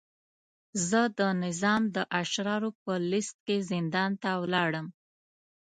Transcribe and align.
زه 0.87 1.01
د 1.19 1.21
نظام 1.43 1.81
د 1.95 1.97
اشرارو 2.21 2.69
په 2.83 2.93
لست 3.11 3.35
کې 3.45 3.57
زندان 3.71 4.11
ته 4.21 4.29
ولاړم. 4.43 4.87